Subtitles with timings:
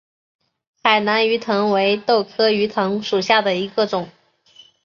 [0.81, 4.09] 海南鱼藤为豆科鱼藤属下的一个种。